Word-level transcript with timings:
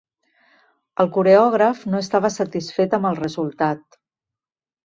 El 1.03 1.11
coreògraf 1.17 1.83
no 1.93 2.01
estava 2.05 2.33
satisfet 2.39 2.97
amb 2.99 3.11
el 3.11 3.21
resultat. 3.23 4.01